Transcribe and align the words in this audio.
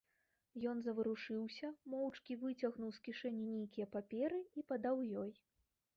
Ён 0.69 0.77
заварушыўся, 0.85 1.69
моўчкі 1.93 2.39
выцягнуў 2.43 2.89
з 2.97 3.03
кішэні 3.09 3.43
нейкія 3.53 3.91
паперы 3.97 4.39
і 4.57 4.69
падаў 4.73 4.97
ёй. 5.27 5.31